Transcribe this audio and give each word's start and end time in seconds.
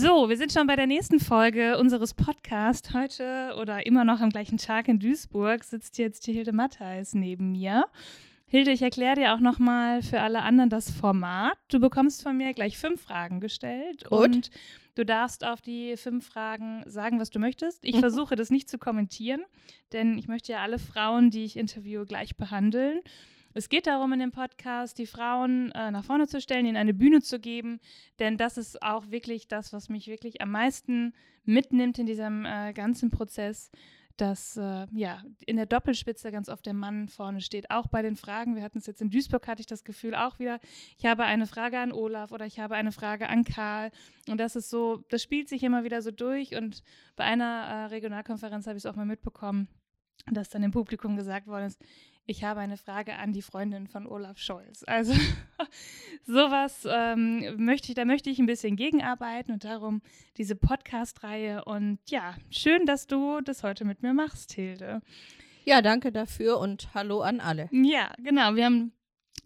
So, 0.00 0.28
wir 0.28 0.36
sind 0.36 0.52
schon 0.52 0.68
bei 0.68 0.76
der 0.76 0.86
nächsten 0.86 1.18
Folge 1.18 1.76
unseres 1.76 2.14
Podcasts. 2.14 2.94
Heute 2.94 3.56
oder 3.60 3.84
immer 3.84 4.04
noch 4.04 4.20
am 4.20 4.30
gleichen 4.30 4.56
Tag 4.56 4.86
in 4.86 5.00
Duisburg 5.00 5.64
sitzt 5.64 5.98
jetzt 5.98 6.28
die 6.28 6.32
Hilde 6.32 6.52
Mattheis 6.52 7.14
neben 7.14 7.50
mir. 7.50 7.84
Hilde, 8.46 8.70
ich 8.70 8.80
erkläre 8.82 9.16
dir 9.16 9.34
auch 9.34 9.40
nochmal 9.40 10.02
für 10.02 10.20
alle 10.20 10.42
anderen 10.42 10.70
das 10.70 10.88
Format. 10.92 11.58
Du 11.66 11.80
bekommst 11.80 12.22
von 12.22 12.36
mir 12.36 12.54
gleich 12.54 12.78
fünf 12.78 13.02
Fragen 13.02 13.40
gestellt 13.40 14.04
Gut. 14.08 14.20
und 14.20 14.50
du 14.94 15.04
darfst 15.04 15.44
auf 15.44 15.60
die 15.62 15.96
fünf 15.96 16.24
Fragen 16.28 16.84
sagen, 16.86 17.18
was 17.18 17.30
du 17.30 17.40
möchtest. 17.40 17.84
Ich 17.84 17.96
Mhm. 17.96 18.00
versuche 18.00 18.36
das 18.36 18.50
nicht 18.50 18.70
zu 18.70 18.78
kommentieren, 18.78 19.42
denn 19.92 20.16
ich 20.16 20.28
möchte 20.28 20.52
ja 20.52 20.58
alle 20.62 20.78
Frauen, 20.78 21.30
die 21.30 21.42
ich 21.42 21.56
interviewe, 21.56 22.06
gleich 22.06 22.36
behandeln. 22.36 23.00
Es 23.58 23.68
geht 23.68 23.88
darum, 23.88 24.12
in 24.12 24.20
dem 24.20 24.30
Podcast 24.30 24.98
die 24.98 25.06
Frauen 25.06 25.72
äh, 25.72 25.90
nach 25.90 26.04
vorne 26.04 26.28
zu 26.28 26.40
stellen, 26.40 26.64
ihnen 26.64 26.76
eine 26.76 26.94
Bühne 26.94 27.22
zu 27.22 27.40
geben, 27.40 27.80
denn 28.20 28.36
das 28.36 28.56
ist 28.56 28.80
auch 28.84 29.10
wirklich 29.10 29.48
das, 29.48 29.72
was 29.72 29.88
mich 29.88 30.06
wirklich 30.06 30.40
am 30.40 30.52
meisten 30.52 31.12
mitnimmt 31.44 31.98
in 31.98 32.06
diesem 32.06 32.44
äh, 32.44 32.72
ganzen 32.72 33.10
Prozess, 33.10 33.72
dass 34.16 34.56
äh, 34.56 34.86
ja 34.92 35.24
in 35.44 35.56
der 35.56 35.66
Doppelspitze 35.66 36.30
ganz 36.30 36.48
oft 36.48 36.66
der 36.66 36.72
Mann 36.72 37.08
vorne 37.08 37.40
steht, 37.40 37.72
auch 37.72 37.88
bei 37.88 38.00
den 38.00 38.14
Fragen. 38.14 38.54
Wir 38.54 38.62
hatten 38.62 38.78
es 38.78 38.86
jetzt 38.86 39.02
in 39.02 39.10
Duisburg, 39.10 39.48
hatte 39.48 39.60
ich 39.60 39.66
das 39.66 39.82
Gefühl 39.82 40.14
auch 40.14 40.38
wieder, 40.38 40.60
ich 40.96 41.06
habe 41.06 41.24
eine 41.24 41.48
Frage 41.48 41.80
an 41.80 41.90
Olaf 41.90 42.30
oder 42.30 42.46
ich 42.46 42.60
habe 42.60 42.76
eine 42.76 42.92
Frage 42.92 43.28
an 43.28 43.42
Karl. 43.42 43.90
Und 44.28 44.38
das 44.38 44.54
ist 44.54 44.70
so, 44.70 45.02
das 45.08 45.20
spielt 45.20 45.48
sich 45.48 45.64
immer 45.64 45.82
wieder 45.82 46.00
so 46.00 46.12
durch. 46.12 46.54
Und 46.54 46.84
bei 47.16 47.24
einer 47.24 47.44
äh, 47.44 47.84
Regionalkonferenz 47.86 48.68
habe 48.68 48.76
ich 48.76 48.84
es 48.84 48.86
auch 48.86 48.94
mal 48.94 49.04
mitbekommen, 49.04 49.66
dass 50.30 50.48
dann 50.48 50.62
im 50.62 50.70
Publikum 50.70 51.16
gesagt 51.16 51.48
worden 51.48 51.66
ist, 51.66 51.82
ich 52.28 52.44
habe 52.44 52.60
eine 52.60 52.76
Frage 52.76 53.16
an 53.16 53.32
die 53.32 53.40
Freundin 53.40 53.88
von 53.88 54.06
Olaf 54.06 54.38
Scholz. 54.38 54.84
Also 54.86 55.14
sowas 56.26 56.86
ähm, 56.88 57.56
möchte 57.56 57.88
ich, 57.88 57.94
da 57.94 58.04
möchte 58.04 58.28
ich 58.28 58.38
ein 58.38 58.44
bisschen 58.44 58.76
gegenarbeiten 58.76 59.50
und 59.50 59.64
darum 59.64 60.02
diese 60.36 60.54
Podcast-Reihe. 60.54 61.64
Und 61.64 61.98
ja, 62.08 62.36
schön, 62.50 62.84
dass 62.84 63.06
du 63.06 63.40
das 63.40 63.62
heute 63.62 63.86
mit 63.86 64.02
mir 64.02 64.12
machst, 64.12 64.52
Hilde. 64.52 65.00
Ja, 65.64 65.80
danke 65.80 66.12
dafür 66.12 66.58
und 66.58 66.92
hallo 66.92 67.22
an 67.22 67.40
alle. 67.40 67.70
Ja, 67.72 68.12
genau. 68.18 68.54
Wir 68.56 68.66
haben 68.66 68.92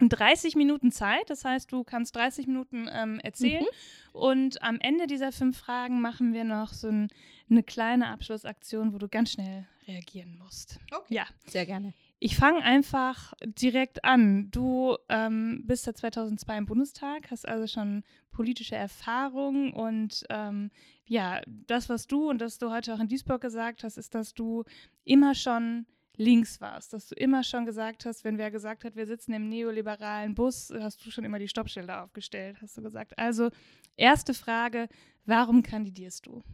30 0.01 0.57
Minuten 0.57 0.91
Zeit, 0.91 1.31
das 1.31 1.45
heißt, 1.45 1.71
du 1.71 1.85
kannst 1.85 2.17
30 2.17 2.49
Minuten 2.49 2.89
ähm, 2.93 3.21
erzählen. 3.21 3.65
Und 4.13 4.61
am 4.61 4.81
Ende 4.81 5.07
dieser 5.07 5.31
fünf 5.31 5.57
Fragen 5.57 6.01
machen 6.01 6.35
wir 6.35 6.43
noch 6.43 6.73
so 6.73 6.89
ein, 6.89 7.11
eine 7.49 7.63
kleine 7.63 8.09
Abschlussaktion, 8.09 8.93
wo 8.93 8.99
du 8.99 9.09
ganz 9.09 9.31
schnell 9.31 9.69
reagieren 9.87 10.37
musst. 10.37 10.81
Okay. 10.91 11.15
Ja. 11.15 11.27
Sehr 11.47 11.65
gerne. 11.65 11.95
Ich 12.25 12.37
fange 12.37 12.63
einfach 12.63 13.33
direkt 13.45 14.05
an. 14.05 14.49
Du 14.53 14.97
ähm, 15.09 15.65
bist 15.67 15.83
seit 15.83 15.97
2002 15.97 16.57
im 16.57 16.67
Bundestag, 16.67 17.33
hast 17.33 17.49
also 17.49 17.67
schon 17.67 18.05
politische 18.31 18.77
Erfahrung 18.77 19.73
und 19.73 20.23
ähm, 20.31 20.71
ja, 21.05 21.41
das, 21.47 21.89
was 21.89 22.07
du 22.07 22.31
und 22.31 22.39
das 22.39 22.59
du 22.59 22.71
heute 22.71 22.95
auch 22.95 23.01
in 23.01 23.09
Duisburg 23.09 23.41
gesagt 23.41 23.83
hast, 23.83 23.97
ist, 23.97 24.15
dass 24.15 24.35
du 24.35 24.63
immer 25.03 25.35
schon 25.35 25.85
links 26.17 26.61
warst, 26.61 26.93
dass 26.93 27.09
du 27.09 27.17
immer 27.17 27.43
schon 27.43 27.67
gesagt 27.67 28.07
hast, 28.07 28.23
wenn 28.23 28.39
wer 28.39 28.53
gesagt 28.53 28.85
hat, 28.85 28.95
wir 28.95 29.07
sitzen 29.07 29.33
im 29.33 29.49
neoliberalen 29.49 30.37
Bus, 30.37 30.73
hast 30.79 31.05
du 31.05 31.11
schon 31.11 31.25
immer 31.25 31.41
die 31.41 31.49
Stoppschilder 31.49 32.05
aufgestellt, 32.05 32.59
hast 32.63 32.77
du 32.77 32.83
gesagt. 32.83 33.19
Also 33.19 33.51
erste 33.97 34.33
Frage, 34.33 34.89
warum 35.27 35.65
kandidierst 35.65 36.25
du? 36.27 36.45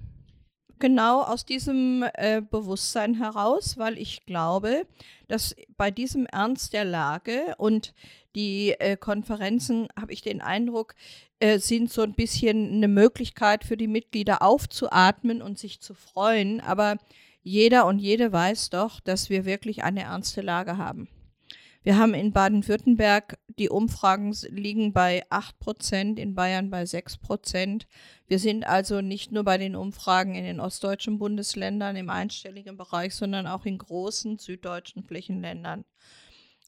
Genau 0.79 1.23
aus 1.23 1.45
diesem 1.45 2.05
äh, 2.15 2.41
Bewusstsein 2.41 3.15
heraus, 3.15 3.79
weil 3.79 3.99
ich 3.99 4.25
glaube, 4.27 4.87
dass 5.27 5.57
bei 5.77 5.91
diesem 5.91 6.27
Ernst 6.27 6.73
der 6.73 6.85
Lage 6.85 7.55
und 7.59 7.95
die 8.35 8.71
äh, 8.79 8.97
Konferenzen, 8.97 9.89
habe 9.99 10.13
ich 10.13 10.23
den 10.23 10.41
Eindruck, 10.41 10.95
äh, 11.41 11.59
sind 11.59 11.91
so 11.91 12.03
ein 12.03 12.15
bisschen 12.15 12.73
eine 12.73 12.89
Möglichkeit 12.89 13.65
für 13.65 13.77
die 13.77 13.89
Mitglieder 13.89 14.43
aufzuatmen 14.43 15.43
und 15.43 15.59
sich 15.59 15.81
zu 15.81 15.95
freuen. 15.95 16.61
Aber 16.61 16.97
jeder 17.43 17.87
und 17.87 17.99
jede 17.99 18.33
weiß 18.33 18.71
doch, 18.71 19.01
dass 19.01 19.31
wir 19.31 19.45
wirklich 19.45 19.83
eine 19.83 20.03
ernste 20.03 20.43
Lage 20.43 20.77
haben. 20.77 21.09
Wir 21.83 21.97
haben 21.97 22.15
in 22.15 22.33
Baden-Württemberg, 22.33 23.39
die 23.59 23.69
Umfragen 23.69 24.37
liegen 24.51 24.93
bei 24.93 25.23
8 25.31 25.59
Prozent, 25.59 26.19
in 26.19 26.35
Bayern 26.35 26.71
bei 26.71 26.85
6 26.85 27.19
Prozent. 27.19 27.87
Wir 28.27 28.39
sind 28.39 28.67
also 28.67 29.01
nicht 29.01 29.33
nur 29.33 29.45
bei 29.45 29.59
den 29.59 29.77
Umfragen 29.77 30.35
in 30.35 30.45
den 30.45 30.61
ostdeutschen 30.61 31.19
Bundesländern 31.19 31.97
im 31.97 32.11
einstelligen 32.11 32.77
Bereich, 32.77 33.15
sondern 33.15 33.47
auch 33.47 33.65
in 33.65 33.79
großen 33.79 34.39
süddeutschen 34.39 35.05
Flächenländern. 35.05 35.85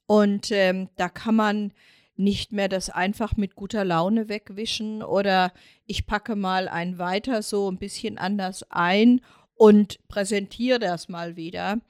Und 0.06 0.50
ähm, 0.52 0.88
da 0.96 1.08
kann 1.08 1.36
man 1.36 1.72
nicht 2.16 2.52
mehr 2.52 2.68
das 2.68 2.90
einfach 2.90 3.36
mit 3.36 3.54
guter 3.54 3.84
Laune 3.84 4.28
wegwischen 4.28 5.02
oder 5.02 5.52
ich 5.86 6.06
packe 6.06 6.36
mal 6.36 6.68
ein 6.68 6.98
weiter 6.98 7.42
so 7.42 7.70
ein 7.70 7.78
bisschen 7.78 8.18
anders 8.18 8.64
ein 8.70 9.22
und 9.54 10.06
präsentiere 10.08 10.78
das 10.78 11.08
mal 11.08 11.36
wieder, 11.36 11.80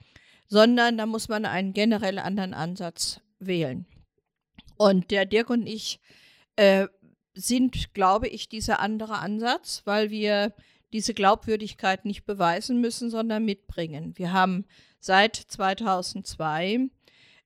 sondern 0.51 0.99
da 0.99 1.07
muss 1.07 1.29
man 1.29 1.47
einen 1.47 1.73
generell 1.73 2.19
anderen 2.19 2.53
Ansatz 2.53 3.21
wählen. 3.39 3.87
Und 4.77 5.11
der 5.13 5.25
Dirk 5.25 5.49
und 5.49 5.67
ich 5.67 6.01
äh, 6.57 6.89
sind, 7.35 7.95
glaube 7.95 8.27
ich, 8.29 8.49
dieser 8.49 8.81
andere 8.81 9.19
Ansatz, 9.19 9.83
weil 9.85 10.11
wir 10.11 10.53
diese 10.93 11.15
Glaubwürdigkeit 11.15 12.05
nicht 12.05 12.25
beweisen 12.25 12.81
müssen, 12.81 13.11
sondern 13.11 13.45
mitbringen. 13.45 14.13
Wir 14.17 14.33
haben 14.33 14.67
seit 14.99 15.37
2002 15.37 16.89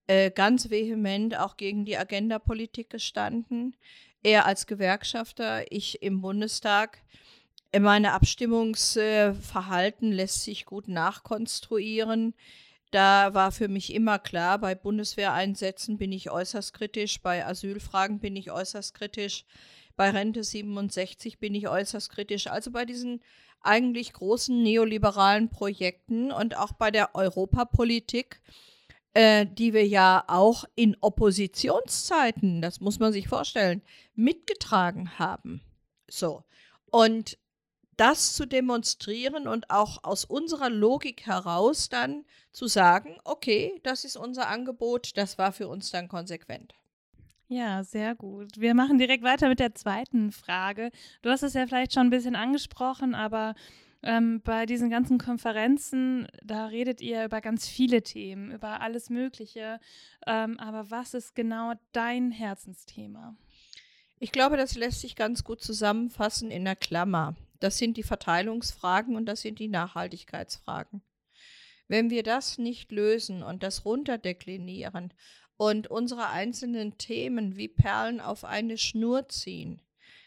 äh, 0.07 0.31
ganz 0.31 0.71
vehement 0.71 1.39
auch 1.39 1.59
gegen 1.59 1.85
die 1.85 1.99
Agenda-Politik 1.99 2.89
gestanden. 2.89 3.77
Er 4.23 4.47
als 4.47 4.67
Gewerkschafter, 4.67 5.71
ich 5.71 6.03
im 6.03 6.23
Bundestag. 6.23 7.03
Meine 7.79 8.13
Abstimmungsverhalten 8.13 10.11
lässt 10.11 10.45
sich 10.45 10.65
gut 10.65 10.89
nachkonstruieren. 10.89 12.35
Da 12.95 13.35
war 13.35 13.51
für 13.51 13.67
mich 13.67 13.93
immer 13.93 14.21
klar, 14.21 14.61
bei 14.61 14.77
Bundeswehreinsätzen 14.77 15.99
bin 15.99 16.13
ich 16.13 16.31
äußerst 16.31 16.73
kritisch, 16.73 17.21
bei 17.21 17.45
Asylfragen 17.45 18.21
bin 18.21 18.37
ich 18.37 18.53
äußerst 18.53 18.95
kritisch, 18.95 19.45
bei 19.97 20.11
Rente 20.11 20.45
67 20.45 21.41
bin 21.41 21.57
ich 21.57 21.67
äußerst 21.67 22.09
kritisch. 22.09 22.47
Also 22.47 22.71
bei 22.71 22.85
diesen 22.85 23.21
eigentlich 23.61 24.13
großen 24.13 24.63
neoliberalen 24.63 25.51
Projekten 25.51 26.31
und 26.31 26.57
auch 26.57 26.71
bei 26.71 26.93
der 26.93 27.17
Europapolitik, 27.17 28.41
äh, 29.13 29.45
die 29.45 29.73
wir 29.73 29.89
ja 29.89 30.23
auch 30.29 30.65
in 30.77 30.97
Oppositionszeiten, 31.01 32.63
das 32.63 32.79
muss 32.79 33.01
man 33.01 33.13
sich 33.13 33.27
vorstellen, 33.27 33.83
mitgetragen 34.15 35.19
haben. 35.19 35.63
So. 36.09 36.45
Und 36.93 37.39
das 37.97 38.35
zu 38.35 38.47
demonstrieren 38.47 39.47
und 39.47 39.71
auch 39.71 40.03
aus 40.05 40.25
unserer 40.25 40.71
Logik 40.71 41.27
heraus 41.27 41.89
dann 41.89 42.25
zu 42.53 42.67
sagen, 42.67 43.19
okay, 43.25 43.81
das 43.83 44.05
ist 44.05 44.17
unser 44.17 44.49
Angebot, 44.49 45.17
das 45.17 45.39
war 45.39 45.53
für 45.53 45.69
uns 45.69 45.91
dann 45.91 46.09
konsequent. 46.09 46.75
Ja, 47.49 47.85
sehr 47.85 48.15
gut. 48.15 48.59
Wir 48.59 48.75
machen 48.75 48.99
direkt 48.99 49.23
weiter 49.23 49.49
mit 49.49 49.61
der 49.61 49.75
zweiten 49.75 50.33
Frage. 50.33 50.91
Du 51.23 51.31
hast 51.31 51.43
es 51.43 51.55
ja 51.55 51.67
vielleicht 51.67 51.93
schon 51.93 52.07
ein 52.07 52.11
bisschen 52.11 52.37
angesprochen, 52.37 53.15
aber 53.15 53.55
ähm, 54.03 54.41
bei 54.43 54.67
diesen 54.67 54.91
ganzen 54.91 55.19
Konferenzen, 55.19 56.27
da 56.43 56.67
redet 56.67 57.01
ihr 57.01 57.25
über 57.25 57.41
ganz 57.41 57.67
viele 57.69 58.03
Themen, 58.03 58.51
über 58.51 58.81
alles 58.81 59.09
Mögliche. 59.11 59.79
Ähm, 60.27 60.59
aber 60.59 60.91
was 60.91 61.15
ist 61.15 61.35
genau 61.35 61.73
dein 61.93 62.31
Herzensthema? 62.31 63.37
Ich 64.19 64.33
glaube, 64.33 64.57
das 64.57 64.75
lässt 64.75 65.01
sich 65.01 65.17
ganz 65.17 65.45
gut 65.45 65.63
zusammenfassen 65.63 66.51
in 66.51 66.65
der 66.65 66.77
Klammer. 66.77 67.35
Das 67.65 67.79
sind 67.79 67.97
die 67.97 68.03
Verteilungsfragen 68.03 69.17
und 69.17 69.25
das 69.25 69.41
sind 69.41 69.59
die 69.59 69.69
Nachhaltigkeitsfragen. 69.69 71.01
Wenn 71.89 72.11
wir 72.11 72.23
das 72.23 72.59
nicht 72.59 72.93
lösen 72.93 73.43
und 73.43 73.63
das 73.63 73.87
runterdeklinieren 73.87 75.15
und 75.57 75.87
unsere 75.87 76.29
einzelnen 76.29 76.99
Themen 76.99 77.57
wie 77.57 77.69
Perlen 77.69 78.21
auf 78.21 78.45
eine 78.45 78.77
Schnur 78.77 79.31
ziehen, 79.31 79.81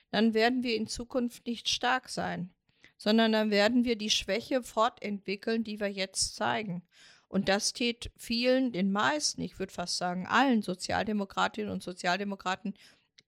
dann 0.10 0.34
werden 0.34 0.64
wir 0.64 0.76
in 0.76 0.88
Zukunft 0.88 1.46
nicht 1.46 1.70
stark 1.70 2.10
sein, 2.10 2.50
sondern 2.98 3.34
dann 3.34 3.52
werden 3.52 3.86
wir 3.86 3.98
die 3.98 4.10
Schwäche 4.10 4.64
fortentwickeln, 4.64 5.64
die 5.64 5.80
wir 5.80 5.92
jetzt 5.92 6.36
zeigen. 6.38 6.82
Und 7.28 7.50
das 7.50 7.72
tät 7.72 8.10
vielen, 8.18 8.72
den 8.72 8.92
meisten, 8.92 9.44
ich 9.44 9.60
würde 9.60 9.74
fast 9.74 9.98
sagen 9.98 10.26
allen 10.26 10.64
Sozialdemokratinnen 10.64 11.72
und 11.72 11.84
Sozialdemokraten 11.84 12.74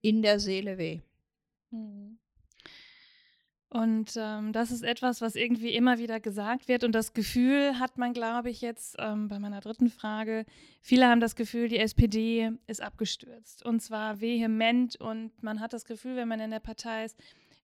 in 0.00 0.20
der 0.20 0.40
Seele 0.40 0.78
weh. 0.78 0.98
Und 3.72 4.14
ähm, 4.16 4.52
das 4.52 4.72
ist 4.72 4.82
etwas, 4.82 5.20
was 5.20 5.36
irgendwie 5.36 5.72
immer 5.74 5.98
wieder 5.98 6.18
gesagt 6.18 6.66
wird. 6.66 6.82
Und 6.82 6.92
das 6.92 7.12
Gefühl 7.12 7.78
hat 7.78 7.98
man, 7.98 8.12
glaube 8.12 8.50
ich, 8.50 8.60
jetzt 8.60 8.96
ähm, 8.98 9.28
bei 9.28 9.38
meiner 9.38 9.60
dritten 9.60 9.90
Frage. 9.90 10.44
Viele 10.82 11.06
haben 11.06 11.20
das 11.20 11.36
Gefühl, 11.36 11.68
die 11.68 11.78
SPD 11.78 12.50
ist 12.66 12.82
abgestürzt. 12.82 13.64
Und 13.64 13.80
zwar 13.80 14.20
vehement. 14.20 14.96
Und 14.96 15.30
man 15.40 15.60
hat 15.60 15.72
das 15.72 15.84
Gefühl, 15.84 16.16
wenn 16.16 16.26
man 16.26 16.40
in 16.40 16.50
der 16.50 16.58
Partei 16.58 17.04
ist, 17.04 17.16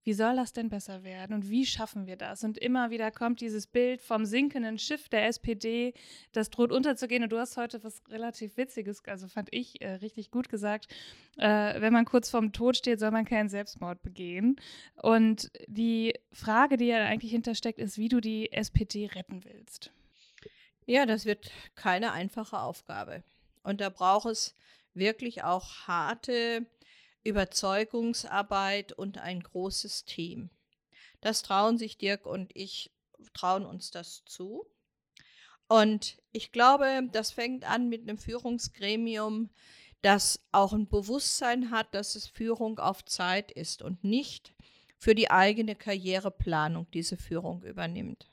wie 0.06 0.14
soll 0.14 0.36
das 0.36 0.52
denn 0.52 0.68
besser 0.68 1.02
werden 1.02 1.34
und 1.34 1.50
wie 1.50 1.66
schaffen 1.66 2.06
wir 2.06 2.14
das? 2.14 2.44
Und 2.44 2.58
immer 2.58 2.90
wieder 2.90 3.10
kommt 3.10 3.40
dieses 3.40 3.66
Bild 3.66 4.00
vom 4.00 4.24
sinkenden 4.24 4.78
Schiff 4.78 5.08
der 5.08 5.26
SPD, 5.26 5.94
das 6.30 6.48
droht 6.48 6.70
unterzugehen. 6.70 7.24
Und 7.24 7.32
du 7.32 7.38
hast 7.40 7.56
heute 7.56 7.82
was 7.82 8.00
relativ 8.08 8.56
Witziges, 8.56 9.04
also 9.06 9.26
fand 9.26 9.48
ich 9.50 9.80
äh, 9.80 9.94
richtig 9.94 10.30
gut 10.30 10.48
gesagt. 10.48 10.86
Äh, 11.38 11.80
wenn 11.80 11.92
man 11.92 12.04
kurz 12.04 12.30
vorm 12.30 12.52
Tod 12.52 12.76
steht, 12.76 13.00
soll 13.00 13.10
man 13.10 13.24
keinen 13.24 13.48
Selbstmord 13.48 14.00
begehen. 14.02 14.60
Und 14.94 15.50
die 15.66 16.14
Frage, 16.30 16.76
die 16.76 16.86
ja 16.86 17.04
eigentlich 17.04 17.32
hintersteckt, 17.32 17.80
ist, 17.80 17.98
wie 17.98 18.08
du 18.08 18.20
die 18.20 18.52
SPD 18.52 19.06
retten 19.06 19.44
willst. 19.44 19.90
Ja, 20.84 21.04
das 21.04 21.26
wird 21.26 21.50
keine 21.74 22.12
einfache 22.12 22.60
Aufgabe. 22.60 23.24
Und 23.64 23.80
da 23.80 23.88
braucht 23.88 24.26
es 24.26 24.54
wirklich 24.94 25.42
auch 25.42 25.88
harte 25.88 26.64
Überzeugungsarbeit 27.26 28.92
und 28.92 29.18
ein 29.18 29.40
großes 29.40 30.04
Team. 30.04 30.50
Das 31.20 31.42
trauen 31.42 31.78
sich 31.78 31.98
Dirk 31.98 32.26
und 32.26 32.50
ich, 32.54 32.92
trauen 33.34 33.66
uns 33.66 33.90
das 33.90 34.24
zu. 34.24 34.66
Und 35.68 36.18
ich 36.32 36.52
glaube, 36.52 37.08
das 37.12 37.32
fängt 37.32 37.68
an 37.68 37.88
mit 37.88 38.02
einem 38.02 38.18
Führungsgremium, 38.18 39.50
das 40.02 40.40
auch 40.52 40.72
ein 40.72 40.88
Bewusstsein 40.88 41.70
hat, 41.70 41.94
dass 41.94 42.14
es 42.14 42.28
Führung 42.28 42.78
auf 42.78 43.04
Zeit 43.04 43.50
ist 43.50 43.82
und 43.82 44.04
nicht 44.04 44.54
für 44.98 45.14
die 45.14 45.30
eigene 45.30 45.74
Karriereplanung 45.74 46.86
diese 46.92 47.16
Führung 47.16 47.62
übernimmt. 47.64 48.30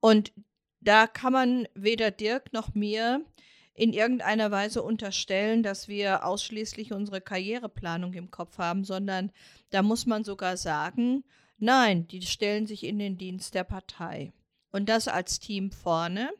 Und 0.00 0.32
da 0.80 1.06
kann 1.06 1.32
man 1.32 1.68
weder 1.74 2.10
Dirk 2.10 2.52
noch 2.52 2.74
mir 2.74 3.24
in 3.74 3.92
irgendeiner 3.92 4.50
Weise 4.50 4.82
unterstellen, 4.82 5.62
dass 5.62 5.88
wir 5.88 6.24
ausschließlich 6.24 6.92
unsere 6.92 7.20
Karriereplanung 7.20 8.14
im 8.14 8.30
Kopf 8.30 8.58
haben, 8.58 8.84
sondern 8.84 9.32
da 9.70 9.82
muss 9.82 10.06
man 10.06 10.22
sogar 10.22 10.56
sagen, 10.56 11.24
nein, 11.58 12.06
die 12.06 12.22
stellen 12.22 12.66
sich 12.66 12.84
in 12.84 12.98
den 12.98 13.18
Dienst 13.18 13.54
der 13.54 13.64
Partei. 13.64 14.32
Und 14.70 14.88
das 14.88 15.08
als 15.08 15.40
Team 15.40 15.70
vorne 15.70 16.30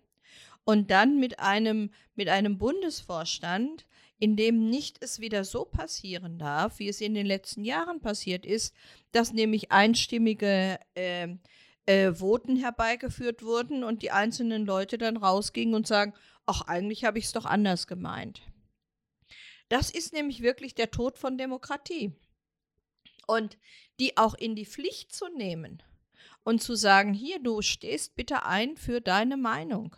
und 0.65 0.91
dann 0.91 1.19
mit 1.19 1.41
einem, 1.41 1.91
mit 2.15 2.29
einem 2.29 2.59
Bundesvorstand, 2.59 3.87
in 4.19 4.37
dem 4.37 4.71
nicht 4.71 5.03
es 5.03 5.21
wieder 5.21 5.45
so 5.45 5.65
passieren 5.65 6.39
darf, 6.39 6.79
wie 6.79 6.89
es 6.89 7.01
in 7.01 7.15
den 7.15 7.27
letzten 7.27 7.65
Jahren 7.65 8.01
passiert 8.01 8.47
ist, 8.47 8.75
dass 9.13 9.33
nämlich 9.33 9.73
einstimmige 9.73 10.79
äh, 10.95 11.29
äh, 11.87 12.13
Voten 12.13 12.57
herbeigeführt 12.57 13.43
wurden 13.43 13.85
und 13.85 14.03
die 14.03 14.11
einzelnen 14.11 14.65
Leute 14.65 14.99
dann 14.99 15.17
rausgingen 15.17 15.75
und 15.75 15.87
sagen, 15.87 16.15
ach, 16.47 16.63
eigentlich 16.63 17.05
habe 17.05 17.19
ich 17.19 17.27
es 17.27 17.33
doch 17.33 17.45
anders 17.45 17.87
gemeint. 17.87 18.43
Das 19.69 19.91
ist 19.91 20.13
nämlich 20.13 20.43
wirklich 20.43 20.75
der 20.75 20.91
Tod 20.91 21.19
von 21.19 21.39
Demokratie. 21.39 22.13
Und 23.27 23.57
die 23.99 24.17
auch 24.17 24.35
in 24.35 24.55
die 24.55 24.67
Pflicht 24.67 25.15
zu 25.15 25.29
nehmen 25.29 25.83
und 26.43 26.63
zu 26.63 26.75
sagen, 26.75 27.15
hier, 27.15 27.39
du 27.43 27.63
stehst 27.63 28.17
bitte 28.17 28.45
ein 28.45 28.77
für 28.77 29.01
deine 29.01 29.37
Meinung. 29.37 29.97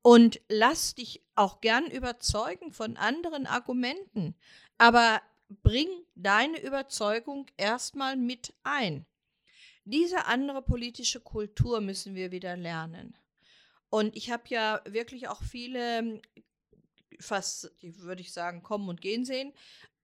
Und 0.00 0.40
lass 0.48 0.94
dich 0.94 1.22
auch 1.34 1.60
gern 1.60 1.86
überzeugen 1.86 2.72
von 2.72 2.96
anderen 2.96 3.46
Argumenten, 3.46 4.34
aber 4.78 5.22
bring 5.48 5.88
deine 6.14 6.60
Überzeugung 6.60 7.46
erstmal 7.56 8.16
mit 8.16 8.54
ein. 8.64 9.06
Diese 9.84 10.26
andere 10.26 10.62
politische 10.62 11.20
Kultur 11.20 11.80
müssen 11.80 12.14
wir 12.14 12.32
wieder 12.32 12.56
lernen. 12.56 13.16
Und 13.92 14.16
ich 14.16 14.30
habe 14.30 14.44
ja 14.46 14.80
wirklich 14.86 15.28
auch 15.28 15.42
viele, 15.42 16.22
fast, 17.20 17.70
würde 17.82 18.22
ich 18.22 18.32
sagen, 18.32 18.62
kommen 18.62 18.88
und 18.88 19.02
gehen 19.02 19.26
sehen, 19.26 19.52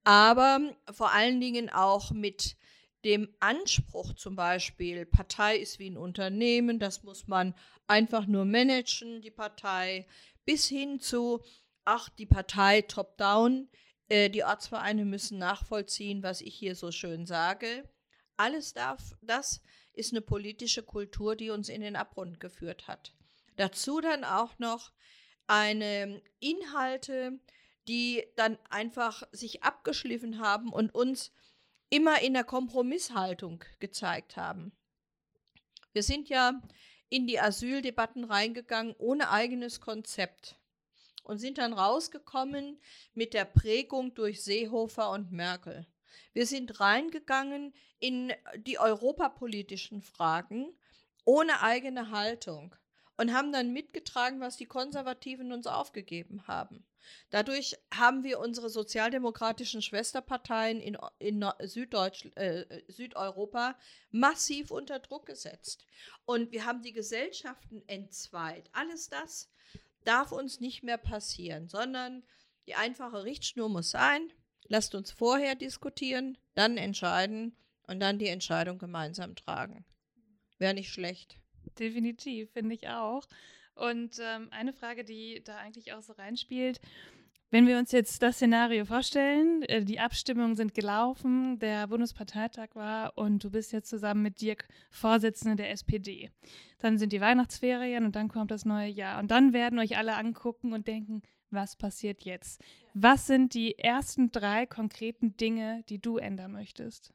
aber 0.04 0.60
vor 0.90 1.12
allen 1.12 1.40
Dingen 1.40 1.70
auch 1.70 2.10
mit 2.10 2.58
dem 3.06 3.34
Anspruch 3.40 4.12
zum 4.12 4.36
Beispiel, 4.36 5.06
Partei 5.06 5.56
ist 5.56 5.78
wie 5.78 5.88
ein 5.88 5.96
Unternehmen, 5.96 6.78
das 6.78 7.02
muss 7.02 7.28
man 7.28 7.54
einfach 7.86 8.26
nur 8.26 8.44
managen, 8.44 9.22
die 9.22 9.30
Partei, 9.30 10.06
bis 10.44 10.68
hin 10.68 11.00
zu, 11.00 11.40
ach, 11.86 12.10
die 12.10 12.26
Partei 12.26 12.82
top-down, 12.82 13.70
äh, 14.10 14.28
die 14.28 14.44
Ortsvereine 14.44 15.06
müssen 15.06 15.38
nachvollziehen, 15.38 16.22
was 16.22 16.42
ich 16.42 16.54
hier 16.54 16.74
so 16.74 16.92
schön 16.92 17.24
sage. 17.24 17.88
Alles 18.36 18.74
darf, 18.74 19.16
das 19.22 19.62
ist 19.94 20.12
eine 20.12 20.20
politische 20.20 20.82
Kultur, 20.82 21.36
die 21.36 21.48
uns 21.48 21.70
in 21.70 21.80
den 21.80 21.96
Abgrund 21.96 22.38
geführt 22.38 22.86
hat. 22.86 23.14
Dazu 23.58 24.00
dann 24.00 24.22
auch 24.22 24.56
noch 24.60 24.92
eine 25.48 26.22
Inhalte, 26.38 27.40
die 27.88 28.24
dann 28.36 28.56
einfach 28.70 29.24
sich 29.32 29.64
abgeschliffen 29.64 30.38
haben 30.38 30.72
und 30.72 30.94
uns 30.94 31.32
immer 31.90 32.22
in 32.22 32.34
der 32.34 32.44
Kompromisshaltung 32.44 33.64
gezeigt 33.80 34.36
haben. 34.36 34.70
Wir 35.92 36.04
sind 36.04 36.28
ja 36.28 36.62
in 37.08 37.26
die 37.26 37.40
Asyldebatten 37.40 38.22
reingegangen 38.22 38.94
ohne 38.96 39.28
eigenes 39.28 39.80
Konzept 39.80 40.56
und 41.24 41.38
sind 41.38 41.58
dann 41.58 41.72
rausgekommen 41.72 42.80
mit 43.12 43.34
der 43.34 43.44
Prägung 43.44 44.14
durch 44.14 44.44
Seehofer 44.44 45.10
und 45.10 45.32
Merkel. 45.32 45.84
Wir 46.32 46.46
sind 46.46 46.78
reingegangen 46.78 47.74
in 47.98 48.32
die 48.58 48.78
europapolitischen 48.78 50.00
Fragen 50.00 50.78
ohne 51.24 51.60
eigene 51.60 52.12
Haltung 52.12 52.76
und 53.18 53.34
haben 53.34 53.52
dann 53.52 53.72
mitgetragen, 53.72 54.40
was 54.40 54.56
die 54.56 54.66
Konservativen 54.66 55.52
uns 55.52 55.66
aufgegeben 55.66 56.46
haben. 56.46 56.84
Dadurch 57.30 57.76
haben 57.92 58.24
wir 58.24 58.38
unsere 58.38 58.70
sozialdemokratischen 58.70 59.82
Schwesterparteien 59.82 60.80
in, 60.80 60.96
in 61.18 61.42
äh, 61.42 62.82
Südeuropa 62.88 63.76
massiv 64.10 64.70
unter 64.70 64.98
Druck 64.98 65.26
gesetzt. 65.26 65.84
Und 66.24 66.52
wir 66.52 66.64
haben 66.64 66.82
die 66.82 66.92
Gesellschaften 66.92 67.82
entzweit. 67.86 68.70
Alles 68.72 69.08
das 69.08 69.50
darf 70.04 70.32
uns 70.32 70.60
nicht 70.60 70.82
mehr 70.82 70.98
passieren, 70.98 71.68
sondern 71.68 72.22
die 72.66 72.74
einfache 72.74 73.24
Richtschnur 73.24 73.68
muss 73.68 73.90
sein, 73.90 74.32
Lasst 74.68 74.94
uns 74.94 75.10
vorher 75.10 75.54
diskutieren, 75.54 76.36
dann 76.54 76.76
entscheiden 76.76 77.56
und 77.86 78.00
dann 78.00 78.18
die 78.18 78.28
Entscheidung 78.28 78.78
gemeinsam 78.78 79.34
tragen. 79.34 79.86
Wäre 80.58 80.74
nicht 80.74 80.92
schlecht. 80.92 81.38
Definitiv, 81.78 82.50
finde 82.52 82.74
ich 82.74 82.88
auch. 82.88 83.26
Und 83.74 84.18
ähm, 84.20 84.48
eine 84.50 84.72
Frage, 84.72 85.04
die 85.04 85.42
da 85.44 85.56
eigentlich 85.56 85.92
auch 85.92 86.02
so 86.02 86.12
reinspielt, 86.12 86.80
wenn 87.50 87.66
wir 87.66 87.78
uns 87.78 87.92
jetzt 87.92 88.22
das 88.22 88.36
Szenario 88.36 88.84
vorstellen, 88.84 89.62
äh, 89.62 89.82
die 89.82 90.00
Abstimmungen 90.00 90.54
sind 90.54 90.74
gelaufen, 90.74 91.58
der 91.58 91.86
Bundesparteitag 91.86 92.74
war 92.74 93.16
und 93.16 93.42
du 93.42 93.50
bist 93.50 93.72
jetzt 93.72 93.88
zusammen 93.88 94.22
mit 94.22 94.42
Dirk 94.42 94.68
Vorsitzende 94.90 95.56
der 95.56 95.70
SPD. 95.70 96.30
Dann 96.78 96.98
sind 96.98 97.12
die 97.12 97.22
Weihnachtsferien 97.22 98.04
und 98.04 98.16
dann 98.16 98.28
kommt 98.28 98.50
das 98.50 98.66
neue 98.66 98.90
Jahr. 98.90 99.18
Und 99.18 99.30
dann 99.30 99.54
werden 99.54 99.78
euch 99.78 99.96
alle 99.96 100.16
angucken 100.16 100.74
und 100.74 100.88
denken, 100.88 101.22
was 101.50 101.76
passiert 101.76 102.24
jetzt? 102.24 102.62
Was 102.92 103.26
sind 103.26 103.54
die 103.54 103.78
ersten 103.78 104.30
drei 104.30 104.66
konkreten 104.66 105.36
Dinge, 105.38 105.82
die 105.88 106.00
du 106.00 106.18
ändern 106.18 106.52
möchtest? 106.52 107.14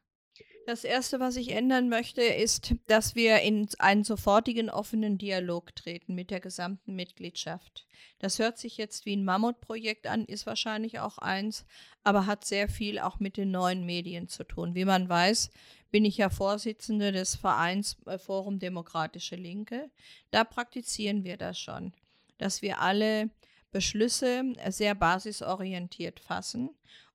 Das 0.66 0.82
Erste, 0.82 1.20
was 1.20 1.36
ich 1.36 1.50
ändern 1.50 1.90
möchte, 1.90 2.22
ist, 2.22 2.74
dass 2.86 3.14
wir 3.14 3.40
in 3.42 3.68
einen 3.78 4.02
sofortigen 4.02 4.70
offenen 4.70 5.18
Dialog 5.18 5.76
treten 5.76 6.14
mit 6.14 6.30
der 6.30 6.40
gesamten 6.40 6.94
Mitgliedschaft. 6.94 7.86
Das 8.18 8.38
hört 8.38 8.56
sich 8.56 8.78
jetzt 8.78 9.04
wie 9.04 9.14
ein 9.14 9.24
Mammutprojekt 9.24 10.06
an, 10.06 10.24
ist 10.24 10.46
wahrscheinlich 10.46 11.00
auch 11.00 11.18
eins, 11.18 11.66
aber 12.02 12.24
hat 12.24 12.46
sehr 12.46 12.68
viel 12.68 12.98
auch 12.98 13.20
mit 13.20 13.36
den 13.36 13.50
neuen 13.50 13.84
Medien 13.84 14.28
zu 14.28 14.44
tun. 14.44 14.74
Wie 14.74 14.86
man 14.86 15.06
weiß, 15.06 15.50
bin 15.90 16.06
ich 16.06 16.16
ja 16.16 16.30
Vorsitzende 16.30 17.12
des 17.12 17.36
Vereins 17.36 17.98
äh, 18.06 18.18
Forum 18.18 18.58
Demokratische 18.58 19.36
Linke. 19.36 19.90
Da 20.30 20.44
praktizieren 20.44 21.24
wir 21.24 21.36
das 21.36 21.58
schon, 21.58 21.92
dass 22.38 22.62
wir 22.62 22.80
alle 22.80 23.28
Beschlüsse 23.70 24.44
sehr 24.70 24.94
basisorientiert 24.94 26.20
fassen 26.20 26.70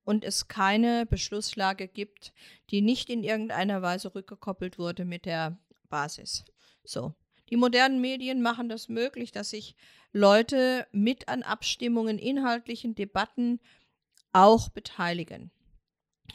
und 0.09 0.23
es 0.23 0.47
keine 0.47 1.05
Beschlusslage 1.05 1.87
gibt, 1.87 2.33
die 2.71 2.81
nicht 2.81 3.11
in 3.11 3.23
irgendeiner 3.23 3.83
Weise 3.83 4.15
rückgekoppelt 4.15 4.79
wurde 4.79 5.05
mit 5.05 5.27
der 5.27 5.59
Basis. 5.87 6.45
So. 6.83 7.13
Die 7.51 7.57
modernen 7.57 8.01
Medien 8.01 8.41
machen 8.41 8.69
das 8.69 8.89
möglich, 8.89 9.31
dass 9.31 9.51
sich 9.51 9.75
Leute 10.11 10.87
mit 10.91 11.29
an 11.29 11.43
Abstimmungen, 11.43 12.17
inhaltlichen 12.17 12.95
Debatten 12.95 13.59
auch 14.33 14.69
beteiligen. 14.69 15.51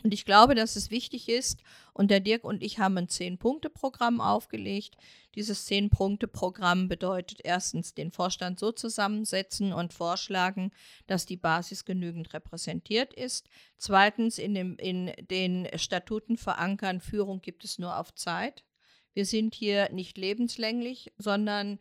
Und 0.03 0.13
ich 0.13 0.25
glaube, 0.25 0.55
dass 0.55 0.77
es 0.77 0.91
wichtig 0.91 1.29
ist, 1.29 1.63
und 1.95 2.11
der 2.11 2.21
Dirk 2.21 2.43
und 2.45 2.63
ich 2.63 2.81
haben 2.81 2.99
ein 2.99 3.09
Zehn-Punkte-Programm 3.09 4.21
aufgelegt. 4.21 4.97
Dieses 5.37 5.65
Zehn-Punkte-Programm 5.67 6.89
bedeutet 6.89 7.41
erstens 7.45 7.95
den 7.95 8.11
Vorstand 8.11 8.59
so 8.59 8.73
zusammensetzen 8.73 9.73
und 9.73 9.93
vorschlagen, 9.93 10.73
dass 11.07 11.25
die 11.25 11.37
Basis 11.37 11.85
genügend 11.85 12.35
repräsentiert 12.35 13.15
ist. 13.15 13.49
Zweitens 13.77 14.39
in, 14.39 14.55
dem, 14.55 14.77
in 14.79 15.13
den 15.31 15.69
Statuten 15.77 16.37
verankern, 16.37 17.01
Führung 17.01 17.41
gibt 17.41 17.65
es 17.65 17.79
nur 17.79 17.97
auf 17.97 18.13
Zeit. 18.15 18.65
Wir 19.15 19.25
sind 19.25 19.55
hier 19.55 19.91
nicht 19.93 20.19
lebenslänglich, 20.19 21.13
sondern 21.17 21.79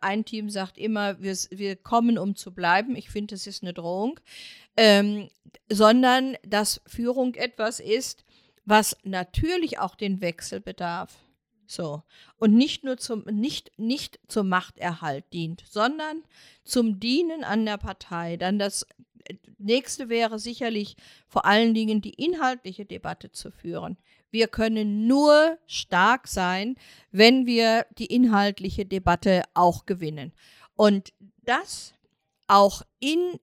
ein 0.00 0.24
Team 0.24 0.50
sagt 0.50 0.78
immer, 0.78 1.20
wir, 1.20 1.36
wir 1.50 1.76
kommen, 1.76 2.18
um 2.18 2.36
zu 2.36 2.52
bleiben. 2.52 2.96
Ich 2.96 3.10
finde, 3.10 3.34
das 3.34 3.46
ist 3.46 3.62
eine 3.62 3.72
Drohung. 3.72 4.18
Ähm, 4.76 5.28
sondern 5.68 6.36
dass 6.44 6.80
Führung 6.86 7.34
etwas 7.34 7.80
ist, 7.80 8.24
was 8.64 8.96
natürlich 9.02 9.78
auch 9.78 9.94
den 9.94 10.20
Wechsel 10.20 10.60
bedarf. 10.60 11.18
So. 11.66 12.02
Und 12.36 12.54
nicht 12.54 12.84
nur 12.84 12.98
zum, 12.98 13.24
nicht, 13.24 13.78
nicht 13.78 14.20
zum 14.28 14.48
Machterhalt 14.48 15.24
dient, 15.32 15.64
sondern 15.68 16.22
zum 16.64 17.00
Dienen 17.00 17.44
an 17.44 17.64
der 17.64 17.78
Partei. 17.78 18.36
Dann 18.36 18.58
das 18.58 18.86
nächste 19.58 20.08
wäre 20.08 20.38
sicherlich 20.38 20.96
vor 21.28 21.44
allen 21.44 21.74
Dingen 21.74 22.00
die 22.00 22.14
inhaltliche 22.14 22.84
Debatte 22.84 23.32
zu 23.32 23.50
führen. 23.50 23.96
Wir 24.30 24.48
können 24.48 25.06
nur 25.06 25.58
stark 25.66 26.26
sein, 26.26 26.76
wenn 27.10 27.46
wir 27.46 27.86
die 27.98 28.06
inhaltliche 28.06 28.86
Debatte 28.86 29.42
auch 29.54 29.86
gewinnen. 29.86 30.32
Und 30.74 31.12
das 31.44 31.94
auch 32.48 32.82
in 32.98 33.38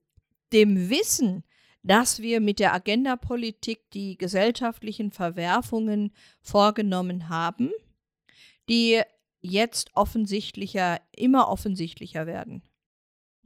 dem 0.51 0.89
Wissen, 0.89 1.43
dass 1.83 2.21
wir 2.21 2.41
mit 2.41 2.59
der 2.59 2.73
Agendapolitik 2.73 3.89
die 3.91 4.17
gesellschaftlichen 4.17 5.11
Verwerfungen 5.11 6.11
vorgenommen 6.41 7.29
haben, 7.29 7.71
die 8.67 9.01
jetzt 9.41 9.91
offensichtlicher, 9.93 10.99
immer 11.15 11.47
offensichtlicher 11.49 12.27
werden. 12.27 12.63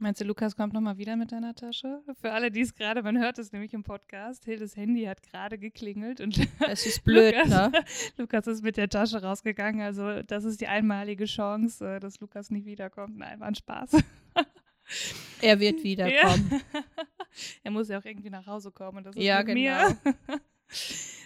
Meinst 0.04 0.20
du, 0.20 0.26
Lukas 0.26 0.54
kommt 0.54 0.74
nochmal 0.74 0.98
wieder 0.98 1.16
mit 1.16 1.32
deiner 1.32 1.54
Tasche? 1.54 2.02
Für 2.20 2.32
alle, 2.32 2.50
die 2.50 2.60
es 2.60 2.74
gerade, 2.74 3.02
man 3.02 3.18
hört 3.18 3.38
es 3.38 3.52
nämlich 3.52 3.72
im 3.72 3.84
Podcast, 3.84 4.44
Hildes 4.44 4.76
Handy 4.76 5.04
hat 5.04 5.22
gerade 5.22 5.56
geklingelt 5.56 6.20
und 6.20 6.38
es 6.68 6.84
ist 6.84 7.04
blöd, 7.04 7.34
Lukas, 7.34 7.48
ne? 7.48 7.72
Lukas 8.18 8.46
ist 8.46 8.62
mit 8.62 8.76
der 8.76 8.90
Tasche 8.90 9.22
rausgegangen. 9.22 9.80
Also 9.80 10.22
das 10.22 10.44
ist 10.44 10.60
die 10.60 10.66
einmalige 10.66 11.24
Chance, 11.24 11.94
äh, 11.94 12.00
dass 12.00 12.20
Lukas 12.20 12.50
nicht 12.50 12.66
wiederkommt. 12.66 13.16
Nein, 13.16 13.40
war 13.40 13.48
ein 13.48 13.54
Spaß. 13.54 13.92
Er 15.40 15.58
wird 15.60 15.82
wiederkommen. 15.82 16.50
Ja. 16.74 16.82
er 17.62 17.70
muss 17.70 17.88
ja 17.88 17.98
auch 17.98 18.04
irgendwie 18.04 18.28
nach 18.28 18.46
Hause 18.46 18.70
kommen. 18.72 18.98
Und 18.98 19.04
das 19.06 19.16
ist 19.16 19.22
Ja, 19.22 19.40
genau. 19.40 19.54
Mir. 19.54 19.96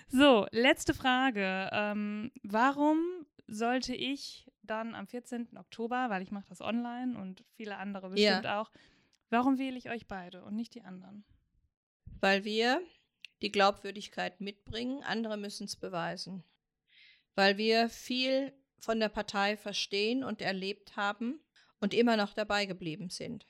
so, 0.08 0.46
letzte 0.52 0.94
Frage. 0.94 1.68
Ähm, 1.72 2.30
warum 2.44 3.00
sollte 3.48 3.96
ich 3.96 4.46
dann 4.70 4.94
am 4.94 5.06
14. 5.06 5.56
Oktober, 5.56 6.10
weil 6.10 6.22
ich 6.22 6.30
mache 6.30 6.48
das 6.48 6.60
online 6.60 7.18
und 7.18 7.44
viele 7.56 7.76
andere 7.76 8.10
bestimmt 8.10 8.46
auch, 8.46 8.70
warum 9.30 9.58
wähle 9.58 9.78
ich 9.78 9.90
euch 9.90 10.06
beide 10.06 10.44
und 10.44 10.54
nicht 10.54 10.74
die 10.74 10.82
anderen? 10.82 11.24
Weil 12.20 12.44
wir 12.44 12.80
die 13.42 13.52
Glaubwürdigkeit 13.52 14.40
mitbringen, 14.40 15.02
andere 15.04 15.36
müssen 15.36 15.64
es 15.64 15.76
beweisen. 15.76 16.44
Weil 17.34 17.56
wir 17.56 17.88
viel 17.88 18.52
von 18.80 19.00
der 19.00 19.08
Partei 19.08 19.56
verstehen 19.56 20.24
und 20.24 20.40
erlebt 20.40 20.96
haben 20.96 21.40
und 21.80 21.94
immer 21.94 22.16
noch 22.16 22.34
dabei 22.34 22.66
geblieben 22.66 23.10
sind. 23.10 23.46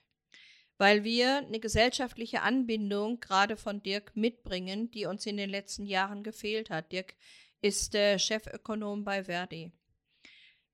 Weil 0.77 1.05
wir 1.05 1.39
eine 1.39 1.59
gesellschaftliche 1.59 2.43
Anbindung 2.43 3.21
gerade 3.21 3.57
von 3.57 3.83
Dirk 3.83 4.15
mitbringen, 4.15 4.91
die 4.91 5.07
uns 5.07 5.27
in 5.27 5.37
den 5.37 5.51
letzten 5.51 5.87
Jahren 5.87 6.23
gefehlt 6.23 6.71
hat. 6.71 6.93
Dirk 6.93 7.17
ist 7.61 7.95
äh, 7.95 8.19
Chefökonom 8.19 9.05
bei 9.05 9.25
Verdi. 9.25 9.73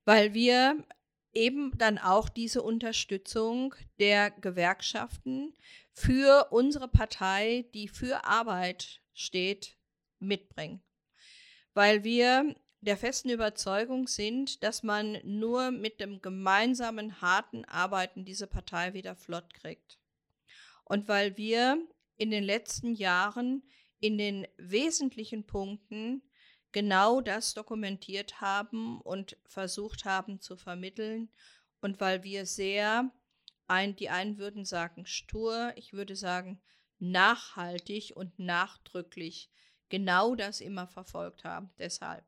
Weil 0.05 0.33
wir 0.33 0.83
eben 1.33 1.77
dann 1.77 1.97
auch 1.97 2.29
diese 2.29 2.61
Unterstützung 2.61 3.75
der 3.99 4.31
Gewerkschaften 4.31 5.53
für 5.91 6.47
unsere 6.51 6.87
Partei, 6.87 7.65
die 7.73 7.87
für 7.87 8.25
Arbeit 8.25 9.01
steht, 9.13 9.77
mitbringen. 10.19 10.81
Weil 11.73 12.03
wir 12.03 12.55
der 12.81 12.97
festen 12.97 13.29
Überzeugung 13.29 14.07
sind, 14.07 14.63
dass 14.63 14.83
man 14.83 15.19
nur 15.23 15.71
mit 15.71 15.99
dem 15.99 16.21
gemeinsamen 16.21 17.19
harten 17.19 17.65
Arbeiten 17.65 18.25
diese 18.25 18.47
Partei 18.47 18.93
wieder 18.93 19.15
flott 19.15 19.53
kriegt. 19.53 19.99
Und 20.83 21.07
weil 21.07 21.35
wir 21.35 21.83
in 22.15 22.29
den 22.31 22.43
letzten 22.43 22.93
Jahren 22.93 23.63
in 23.99 24.17
den 24.17 24.47
wesentlichen 24.57 25.45
Punkten 25.47 26.21
genau 26.75 27.21
das 27.21 27.53
dokumentiert 27.53 28.41
haben 28.41 28.99
und 28.99 29.37
versucht 29.45 30.03
haben 30.03 30.41
zu 30.41 30.57
vermitteln 30.57 31.29
und 31.79 32.01
weil 32.01 32.23
wir 32.23 32.45
sehr, 32.45 33.09
ein, 33.67 33.95
die 33.95 34.09
einen 34.09 34.37
würden 34.37 34.65
sagen 34.65 35.05
stur, 35.05 35.71
ich 35.77 35.93
würde 35.93 36.17
sagen 36.17 36.61
nachhaltig 36.99 38.11
und 38.13 38.37
nachdrücklich 38.37 39.49
genau 39.87 40.35
das 40.35 40.59
immer 40.59 40.85
verfolgt 40.85 41.45
haben. 41.45 41.69
Deshalb. 41.79 42.25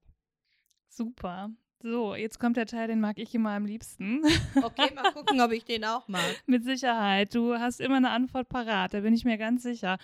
Super. 0.88 1.52
So, 1.82 2.16
jetzt 2.16 2.40
kommt 2.40 2.56
der 2.56 2.68
Teil, 2.68 2.88
den 2.88 3.02
mag 3.02 3.20
ich 3.20 3.36
immer 3.36 3.52
am 3.52 3.66
liebsten. 3.66 4.24
Okay, 4.64 4.94
mal 4.96 5.12
gucken, 5.14 5.42
ob 5.42 5.52
ich 5.52 5.66
den 5.66 5.84
auch 5.84 6.08
mag. 6.08 6.42
Mit 6.46 6.64
Sicherheit. 6.64 7.36
Du 7.36 7.54
hast 7.56 7.82
immer 7.82 7.98
eine 7.98 8.12
Antwort 8.12 8.48
parat, 8.48 8.94
da 8.94 9.02
bin 9.02 9.14
ich 9.14 9.26
mir 9.26 9.38
ganz 9.38 9.64
sicher. 9.64 9.98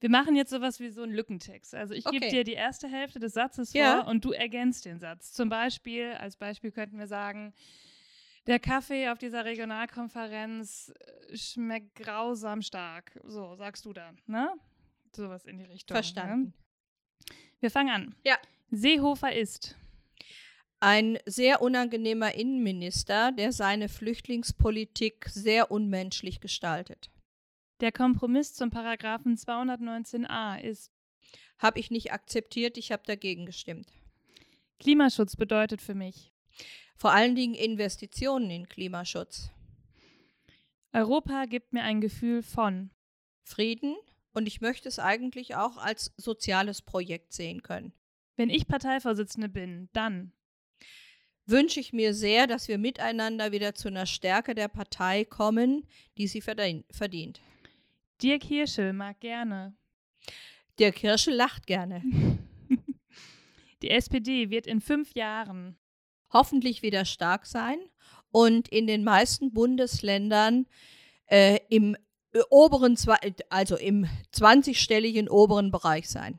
Wir 0.00 0.10
machen 0.10 0.36
jetzt 0.36 0.50
sowas 0.50 0.78
wie 0.80 0.90
so 0.90 1.02
einen 1.02 1.14
Lückentext. 1.14 1.74
Also 1.74 1.94
ich 1.94 2.04
gebe 2.04 2.26
Okay. 2.26 2.30
dir 2.30 2.44
die 2.44 2.52
erste 2.52 2.86
Hälfte 2.88 3.18
des 3.18 3.32
Satzes 3.32 3.72
Ja. 3.72 4.02
vor 4.02 4.10
und 4.10 4.24
du 4.24 4.32
ergänzt 4.32 4.84
den 4.84 4.98
Satz. 4.98 5.32
Zum 5.32 5.48
Beispiel, 5.48 6.12
als 6.12 6.36
Beispiel 6.36 6.70
könnten 6.70 6.98
wir 6.98 7.06
sagen, 7.06 7.54
der 8.46 8.58
Kaffee 8.60 9.08
auf 9.08 9.18
dieser 9.18 9.44
Regionalkonferenz 9.44 10.92
äh, 11.30 11.36
schmeckt 11.36 11.94
grausam 11.96 12.62
stark. 12.62 13.18
So, 13.24 13.54
sagst 13.56 13.84
du 13.86 13.92
dann, 13.92 14.18
ne? 14.26 14.50
Sowas 15.14 15.46
in 15.46 15.56
die 15.58 15.64
Richtung. 15.64 15.94
Verstanden. 15.94 16.42
Ne? 16.44 17.36
Wir 17.60 17.70
fangen 17.70 17.90
an. 17.90 18.14
Ja. 18.24 18.36
Seehofer 18.70 19.34
ist. 19.34 19.76
Ein 20.78 21.18
sehr 21.24 21.62
unangenehmer 21.62 22.34
Innenminister, 22.34 23.32
der 23.32 23.50
seine 23.52 23.88
Flüchtlingspolitik 23.88 25.24
sehr 25.30 25.70
unmenschlich 25.70 26.40
gestaltet. 26.40 27.10
Der 27.80 27.92
Kompromiss 27.92 28.54
zum 28.54 28.70
Paragraphen 28.70 29.36
219a 29.36 30.60
ist. 30.60 30.90
Habe 31.58 31.78
ich 31.78 31.90
nicht 31.90 32.12
akzeptiert, 32.12 32.78
ich 32.78 32.92
habe 32.92 33.02
dagegen 33.06 33.46
gestimmt. 33.46 33.88
Klimaschutz 34.78 35.36
bedeutet 35.36 35.82
für 35.82 35.94
mich. 35.94 36.32
Vor 36.96 37.12
allen 37.12 37.34
Dingen 37.34 37.54
Investitionen 37.54 38.50
in 38.50 38.68
Klimaschutz, 38.68 39.50
Europa 40.92 41.44
gibt 41.44 41.74
mir 41.74 41.82
ein 41.82 42.00
Gefühl 42.00 42.42
von. 42.42 42.90
Frieden 43.42 43.96
und 44.32 44.48
ich 44.48 44.60
möchte 44.60 44.88
es 44.88 44.98
eigentlich 44.98 45.54
auch 45.54 45.76
als 45.76 46.12
soziales 46.16 46.82
Projekt 46.82 47.32
sehen 47.32 47.62
können. 47.62 47.92
Wenn 48.36 48.50
ich 48.50 48.66
Parteivorsitzende 48.66 49.48
bin, 49.48 49.88
dann. 49.92 50.32
Wünsche 51.44 51.78
ich 51.78 51.92
mir 51.92 52.12
sehr, 52.12 52.46
dass 52.46 52.66
wir 52.66 52.78
miteinander 52.78 53.52
wieder 53.52 53.74
zu 53.74 53.88
einer 53.88 54.06
Stärke 54.06 54.54
der 54.54 54.68
Partei 54.68 55.24
kommen, 55.24 55.86
die 56.18 56.26
sie 56.26 56.40
verdien- 56.40 56.84
verdient. 56.90 57.40
Dirk 58.22 58.44
Hirschel 58.44 58.92
mag 58.92 59.20
gerne. 59.20 59.76
Der 60.78 60.92
Kirsche 60.92 61.30
lacht 61.30 61.66
gerne. 61.66 62.02
Die 63.82 63.90
SPD 63.90 64.50
wird 64.50 64.66
in 64.66 64.80
fünf 64.80 65.14
Jahren. 65.14 65.76
hoffentlich 66.32 66.82
wieder 66.82 67.04
stark 67.04 67.46
sein 67.46 67.78
und 68.30 68.68
in 68.68 68.86
den 68.86 69.04
meisten 69.04 69.52
Bundesländern 69.52 70.66
äh, 71.26 71.60
im 71.70 71.96
äh, 72.32 72.40
oberen, 72.50 72.96
also 73.48 73.76
im 73.76 74.06
20-stelligen 74.34 75.28
oberen 75.28 75.70
Bereich 75.70 76.08
sein. 76.08 76.38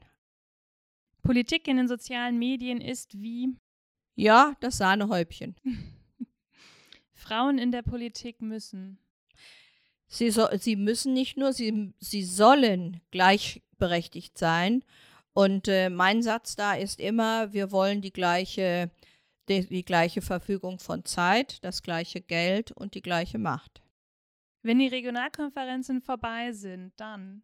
Politik 1.23 1.67
in 1.67 1.77
den 1.77 1.87
sozialen 1.87 2.37
Medien 2.37 2.81
ist 2.81 3.19
wie. 3.19 3.55
Ja, 4.15 4.55
das 4.59 4.77
Sahnehäubchen. 4.77 5.55
Frauen 7.13 7.57
in 7.57 7.71
der 7.71 7.81
Politik 7.81 8.41
müssen. 8.41 8.99
Sie, 10.07 10.31
so, 10.31 10.47
sie 10.57 10.75
müssen 10.75 11.13
nicht 11.13 11.37
nur, 11.37 11.53
sie, 11.53 11.93
sie 11.99 12.23
sollen 12.23 13.01
gleichberechtigt 13.11 14.37
sein. 14.37 14.83
Und 15.33 15.67
äh, 15.67 15.89
mein 15.89 16.23
Satz 16.23 16.55
da 16.55 16.73
ist 16.73 16.99
immer, 16.99 17.53
wir 17.53 17.71
wollen 17.71 18.01
die 18.01 18.13
gleiche, 18.13 18.89
die, 19.49 19.67
die 19.67 19.85
gleiche 19.85 20.21
Verfügung 20.21 20.79
von 20.79 21.05
Zeit, 21.05 21.63
das 21.63 21.83
gleiche 21.83 22.21
Geld 22.21 22.71
und 22.71 22.95
die 22.95 23.01
gleiche 23.01 23.37
Macht. 23.37 23.81
Wenn 24.63 24.79
die 24.79 24.87
Regionalkonferenzen 24.87 26.01
vorbei 26.01 26.51
sind, 26.53 26.93
dann. 26.97 27.43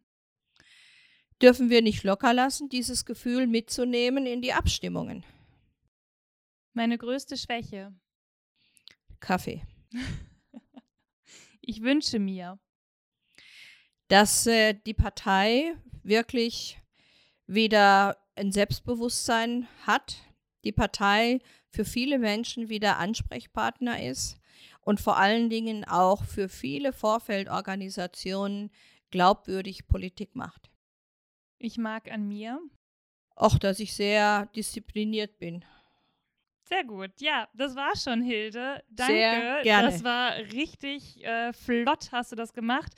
Dürfen 1.40 1.70
wir 1.70 1.82
nicht 1.82 2.02
locker 2.04 2.32
lassen, 2.32 2.68
dieses 2.68 3.04
Gefühl 3.04 3.46
mitzunehmen 3.46 4.26
in 4.26 4.40
die 4.40 4.52
Abstimmungen. 4.52 5.24
Meine 6.72 6.98
größte 6.98 7.36
Schwäche. 7.36 7.92
Kaffee. 9.20 9.62
Ich 11.66 11.82
wünsche 11.82 12.18
mir. 12.18 12.58
dass 14.08 14.46
äh, 14.46 14.74
die 14.86 14.94
Partei 14.94 15.74
wirklich 16.02 16.78
wieder 17.46 18.18
ein 18.36 18.52
Selbstbewusstsein 18.52 19.66
hat, 19.86 20.18
die 20.64 20.72
Partei 20.72 21.40
für 21.70 21.84
viele 21.84 22.18
Menschen 22.18 22.68
wieder 22.68 22.98
Ansprechpartner 22.98 24.02
ist 24.02 24.38
und 24.82 25.00
vor 25.00 25.16
allen 25.16 25.48
Dingen 25.48 25.84
auch 25.84 26.24
für 26.24 26.48
viele 26.48 26.92
Vorfeldorganisationen 26.92 28.70
glaubwürdig 29.10 29.86
Politik 29.86 30.34
macht. 30.36 30.70
Ich 31.58 31.78
mag 31.78 32.10
an 32.10 32.28
mir. 32.28 32.60
Auch, 33.36 33.58
dass 33.58 33.80
ich 33.80 33.94
sehr 33.94 34.46
diszipliniert 34.54 35.38
bin. 35.38 35.64
Sehr 36.64 36.84
gut. 36.84 37.10
Ja, 37.20 37.48
das 37.54 37.76
war 37.76 37.94
schon, 37.96 38.22
Hilde. 38.22 38.82
Danke. 38.88 39.12
Sehr 39.12 39.62
gerne. 39.62 39.90
Das 39.90 40.02
war 40.04 40.34
richtig 40.36 41.22
äh, 41.24 41.52
flott, 41.52 42.10
hast 42.12 42.32
du 42.32 42.36
das 42.36 42.52
gemacht. 42.52 42.92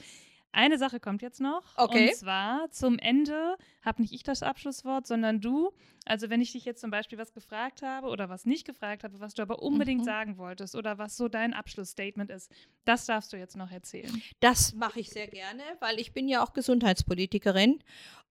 Eine 0.52 0.78
Sache 0.78 1.00
kommt 1.00 1.20
jetzt 1.20 1.40
noch. 1.40 1.76
Okay. 1.76 2.08
Und 2.08 2.14
zwar 2.16 2.70
zum 2.70 2.98
Ende 2.98 3.56
habe 3.84 4.00
nicht 4.00 4.14
ich 4.14 4.22
das 4.22 4.42
Abschlusswort, 4.42 5.06
sondern 5.06 5.40
du. 5.42 5.70
Also 6.06 6.30
wenn 6.30 6.40
ich 6.40 6.52
dich 6.52 6.64
jetzt 6.64 6.80
zum 6.80 6.90
Beispiel 6.90 7.18
was 7.18 7.34
gefragt 7.34 7.82
habe 7.82 8.06
oder 8.06 8.30
was 8.30 8.46
nicht 8.46 8.64
gefragt 8.64 9.04
habe, 9.04 9.20
was 9.20 9.34
du 9.34 9.42
aber 9.42 9.60
unbedingt 9.60 10.00
Mhm. 10.02 10.04
sagen 10.06 10.38
wolltest 10.38 10.74
oder 10.74 10.96
was 10.96 11.16
so 11.16 11.28
dein 11.28 11.52
Abschlussstatement 11.52 12.30
ist, 12.30 12.50
das 12.86 13.04
darfst 13.04 13.34
du 13.34 13.36
jetzt 13.36 13.56
noch 13.56 13.70
erzählen. 13.70 14.22
Das 14.40 14.72
mache 14.72 15.00
ich 15.00 15.10
sehr 15.10 15.26
gerne, 15.26 15.62
weil 15.80 15.98
ich 16.00 16.12
bin 16.14 16.26
ja 16.26 16.42
auch 16.42 16.54
Gesundheitspolitikerin 16.54 17.82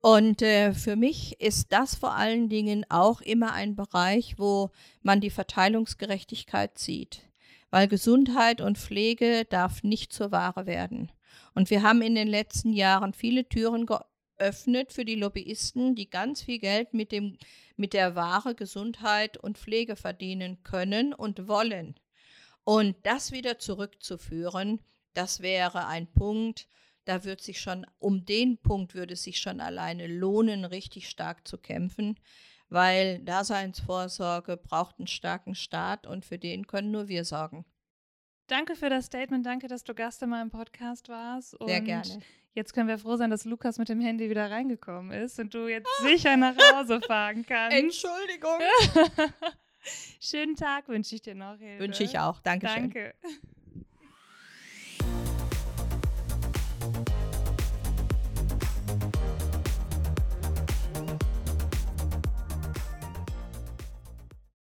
und 0.06 0.44
äh, 0.44 0.72
für 0.72 0.96
mich 0.96 1.42
ist 1.42 1.72
das 1.72 1.96
vor 1.96 2.14
allen 2.14 2.48
Dingen 2.48 2.86
auch 2.90 3.22
immer 3.22 3.54
ein 3.54 3.76
Bereich, 3.76 4.38
wo 4.38 4.70
man 5.02 5.20
die 5.20 5.32
Verteilungsgerechtigkeit 5.32 6.78
sieht, 6.78 7.24
weil 7.72 7.88
Gesundheit 7.88 8.62
und 8.62 8.78
Pflege 8.78 9.46
darf 9.46 9.82
nicht 9.82 10.14
zur 10.14 10.32
Ware 10.32 10.68
werden. 10.68 11.12
Und 11.56 11.72
wir 11.72 11.82
haben 11.82 12.04
in 12.04 12.14
den 12.14 12.28
letzten 12.28 12.72
Jahren 12.72 13.14
viele 13.14 13.50
Türen 13.50 13.88
geöffnet 13.88 14.94
für 14.94 15.06
die 15.06 15.16
Lobbyisten, 15.16 15.96
die 15.96 16.08
ganz 16.08 16.44
viel 16.44 16.60
Geld 16.60 16.94
mit 16.94 17.12
dem 17.12 17.40
mit 17.76 17.94
der 17.94 18.16
Ware 18.16 18.54
Gesundheit 18.54 19.38
und 19.38 19.58
Pflege 19.58 19.96
verdienen 19.96 20.62
können 20.62 21.16
und 21.16 21.48
wollen. 21.48 21.96
Und 22.64 22.96
das 23.02 23.32
wieder 23.32 23.58
zurückzuführen, 23.58 24.82
das 25.16 25.40
wäre 25.40 25.88
ein 25.88 26.06
Punkt, 26.06 26.68
da 27.06 27.24
wird 27.24 27.42
sich 27.42 27.62
schon, 27.62 27.86
um 28.00 28.26
den 28.26 28.58
Punkt 28.58 28.96
würde 28.96 29.14
es 29.14 29.24
sich 29.24 29.40
schon 29.40 29.62
alleine 29.62 30.08
lohnen, 30.08 30.66
richtig 30.66 31.08
stark 31.10 31.48
zu 31.48 31.58
kämpfen, 31.58 32.20
weil 32.70 33.20
Daseinsvorsorge 33.20 34.58
braucht 34.58 35.00
einen 35.00 35.08
starken 35.08 35.56
Staat 35.56 36.08
und 36.08 36.26
für 36.26 36.38
den 36.38 36.68
können 36.68 36.92
nur 36.92 37.08
wir 37.08 37.24
sorgen. 37.24 37.66
Danke 38.48 38.76
für 38.76 38.90
das 38.90 39.06
Statement, 39.06 39.46
danke, 39.46 39.68
dass 39.68 39.84
du 39.84 39.96
Gast 39.96 40.22
in 40.22 40.30
meinem 40.30 40.52
Podcast 40.52 41.10
warst. 41.10 41.56
Sehr 41.66 41.82
gerne. 41.82 42.20
Jetzt 42.54 42.74
können 42.74 42.88
wir 42.88 42.98
froh 42.98 43.18
sein, 43.18 43.30
dass 43.30 43.44
Lukas 43.44 43.78
mit 43.80 43.90
dem 43.90 44.00
Handy 44.00 44.30
wieder 44.30 44.50
reingekommen 44.50 45.12
ist 45.12 45.40
und 45.40 45.54
du 45.54 45.68
jetzt 45.68 45.90
sicher 46.04 46.38
nach 46.38 46.56
Hause 46.74 47.02
fahren 47.02 47.46
kannst. 47.46 47.78
Entschuldigung. 47.78 48.60
Schönen 50.22 50.56
Tag 50.56 50.88
wünsche 50.88 51.16
ich 51.16 51.22
dir 51.22 51.36
noch. 51.36 51.58
Hilde. 51.58 51.84
Wünsche 51.84 52.04
ich 52.04 52.18
auch. 52.18 52.40
Dankeschön. 52.40 52.92
Danke. 52.92 53.14